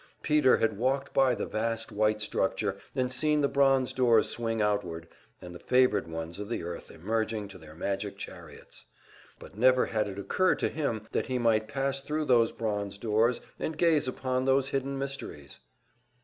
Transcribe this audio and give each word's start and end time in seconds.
Peter 0.23 0.57
had 0.57 0.79
walked 0.79 1.13
by 1.13 1.35
the 1.35 1.45
vast 1.45 1.91
white 1.91 2.23
structure, 2.23 2.75
and 2.95 3.13
seen 3.13 3.41
the 3.41 3.47
bronze 3.47 3.93
doors 3.93 4.27
swing 4.27 4.59
outward, 4.59 5.07
and 5.39 5.53
the 5.53 5.59
favored 5.59 6.07
ones 6.07 6.39
of 6.39 6.49
the 6.49 6.63
earth 6.63 6.89
emerging 6.89 7.47
to 7.47 7.59
their 7.59 7.75
magic 7.75 8.17
chariots; 8.17 8.87
but 9.37 9.55
never 9.55 9.85
had 9.85 10.07
it 10.07 10.17
occurred 10.17 10.57
to 10.57 10.69
him 10.69 11.07
that 11.11 11.27
he 11.27 11.37
might 11.37 11.67
pass 11.67 12.01
thru 12.01 12.25
those 12.25 12.51
bronze 12.51 12.97
doors, 12.97 13.41
and 13.59 13.77
gaze 13.77 14.07
upon 14.07 14.45
those 14.45 14.69
hidden 14.69 14.97
mysteries! 14.97 15.59